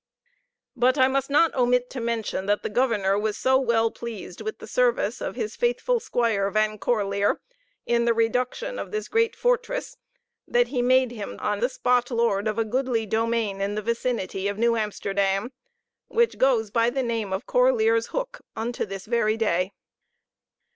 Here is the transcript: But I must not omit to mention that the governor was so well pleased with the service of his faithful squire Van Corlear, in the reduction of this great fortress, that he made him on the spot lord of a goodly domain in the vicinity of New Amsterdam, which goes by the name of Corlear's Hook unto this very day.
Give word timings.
But 0.75 0.97
I 0.97 1.07
must 1.07 1.29
not 1.29 1.53
omit 1.53 1.91
to 1.91 1.99
mention 2.01 2.47
that 2.47 2.63
the 2.63 2.71
governor 2.71 3.19
was 3.19 3.37
so 3.37 3.59
well 3.59 3.91
pleased 3.91 4.41
with 4.41 4.57
the 4.57 4.65
service 4.65 5.21
of 5.21 5.35
his 5.35 5.55
faithful 5.55 5.99
squire 5.99 6.49
Van 6.49 6.79
Corlear, 6.79 7.39
in 7.85 8.05
the 8.05 8.13
reduction 8.15 8.79
of 8.79 8.89
this 8.89 9.07
great 9.07 9.35
fortress, 9.35 9.97
that 10.47 10.69
he 10.69 10.81
made 10.81 11.11
him 11.11 11.35
on 11.39 11.59
the 11.59 11.69
spot 11.69 12.09
lord 12.09 12.47
of 12.47 12.57
a 12.57 12.65
goodly 12.65 13.05
domain 13.05 13.61
in 13.61 13.75
the 13.75 13.81
vicinity 13.83 14.47
of 14.47 14.57
New 14.57 14.75
Amsterdam, 14.75 15.51
which 16.07 16.39
goes 16.39 16.71
by 16.71 16.89
the 16.89 17.03
name 17.03 17.31
of 17.31 17.45
Corlear's 17.45 18.07
Hook 18.07 18.41
unto 18.55 18.87
this 18.87 19.05
very 19.05 19.37
day. 19.37 19.71